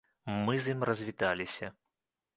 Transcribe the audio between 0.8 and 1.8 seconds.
развіталіся.